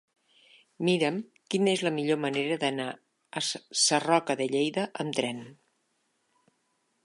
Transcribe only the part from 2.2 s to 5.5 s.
manera d'anar a Sarroca de Lleida amb tren.